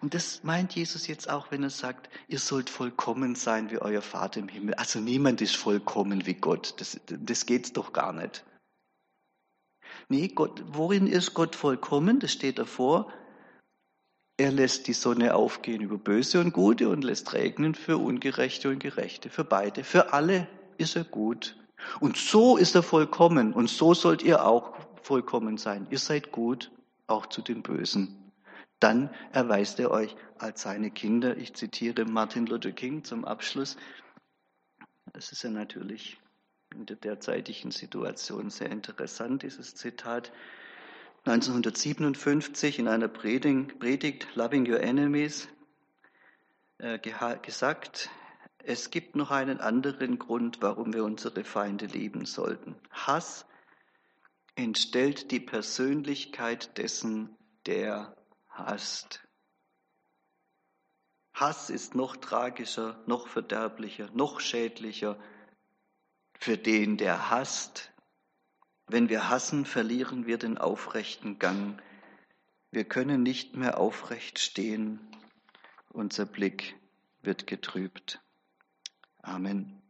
[0.00, 4.02] Und das meint Jesus jetzt auch, wenn er sagt, ihr sollt vollkommen sein wie euer
[4.02, 4.74] Vater im Himmel.
[4.74, 6.74] Also niemand ist vollkommen wie Gott.
[6.78, 8.44] Das, das geht's doch gar nicht.
[10.08, 12.20] Nee, Gott, worin ist Gott vollkommen?
[12.20, 13.12] Das steht davor.
[14.36, 18.80] Er lässt die Sonne aufgehen über Böse und Gute und lässt regnen für Ungerechte und
[18.80, 19.82] Gerechte, für beide.
[19.82, 21.56] Für alle ist er gut.
[22.00, 23.54] Und so ist er vollkommen.
[23.54, 25.86] Und so sollt ihr auch vollkommen sein.
[25.90, 26.70] Ihr seid gut,
[27.06, 28.25] auch zu den Bösen
[28.80, 31.36] dann erweist er euch als seine Kinder.
[31.36, 33.76] Ich zitiere Martin Luther King zum Abschluss.
[35.12, 36.18] Es ist ja natürlich
[36.74, 40.32] in der derzeitigen Situation sehr interessant, dieses Zitat.
[41.24, 45.48] 1957 in einer Predigt, Loving Your Enemies,
[46.78, 48.10] äh, gesagt,
[48.62, 52.76] es gibt noch einen anderen Grund, warum wir unsere Feinde lieben sollten.
[52.90, 53.46] Hass
[54.54, 58.16] entstellt die Persönlichkeit dessen, der
[58.58, 59.26] hasst.
[61.34, 65.18] Hass ist noch tragischer, noch verderblicher, noch schädlicher
[66.38, 67.92] für den, der hasst.
[68.86, 71.82] Wenn wir hassen, verlieren wir den aufrechten Gang.
[72.70, 75.00] Wir können nicht mehr aufrecht stehen.
[75.90, 76.76] Unser Blick
[77.20, 78.20] wird getrübt.
[79.22, 79.85] Amen.